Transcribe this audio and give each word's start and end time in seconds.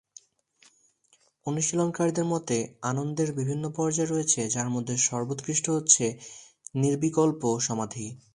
অনুশীলনকারীদের 1.45 2.25
মতে, 2.25 2.57
আনন্দের 2.83 3.29
বিভিন্ন 3.33 3.63
পর্যায় 3.77 4.09
রয়েছে, 4.09 4.41
যার 4.49 4.67
মধ্যে 4.69 4.95
সর্বোৎকৃষ্ট 5.07 5.65
হচ্ছে 5.69 6.05
নির্বিকল্প 6.75 7.41
সমাধি। 7.59 8.05